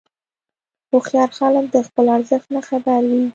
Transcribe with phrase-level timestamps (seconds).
[0.91, 3.23] هوښیار خلک د خپل ارزښت نه خبر وي.